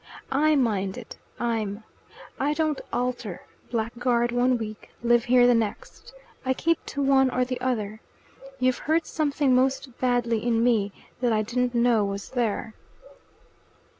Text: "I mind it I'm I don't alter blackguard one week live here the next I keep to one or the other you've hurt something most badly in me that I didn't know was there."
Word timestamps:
"I 0.33 0.55
mind 0.55 0.97
it 0.97 1.15
I'm 1.39 1.83
I 2.39 2.55
don't 2.55 2.81
alter 2.91 3.41
blackguard 3.69 4.31
one 4.31 4.57
week 4.57 4.89
live 5.03 5.25
here 5.25 5.45
the 5.45 5.53
next 5.53 6.11
I 6.43 6.55
keep 6.55 6.83
to 6.87 7.03
one 7.03 7.29
or 7.29 7.45
the 7.45 7.61
other 7.61 8.01
you've 8.57 8.79
hurt 8.89 9.05
something 9.05 9.53
most 9.53 9.99
badly 9.99 10.43
in 10.43 10.63
me 10.63 10.91
that 11.19 11.31
I 11.31 11.43
didn't 11.43 11.75
know 11.75 12.03
was 12.03 12.29
there." 12.31 12.73